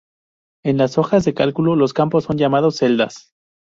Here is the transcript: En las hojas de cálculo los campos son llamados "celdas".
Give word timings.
En 0.65 0.79
las 0.79 0.97
hojas 0.97 1.25
de 1.25 1.35
cálculo 1.35 1.75
los 1.75 1.93
campos 1.93 2.23
son 2.23 2.35
llamados 2.39 2.77
"celdas". 2.77 3.35